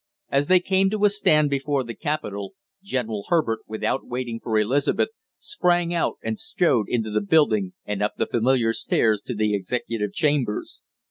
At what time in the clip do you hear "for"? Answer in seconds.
4.39-4.57